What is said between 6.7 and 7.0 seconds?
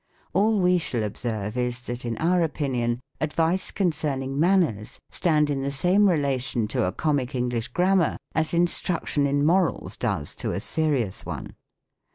a